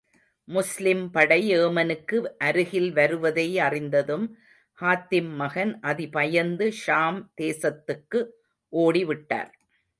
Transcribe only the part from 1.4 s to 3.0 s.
ஏமனுக்கு அருகில்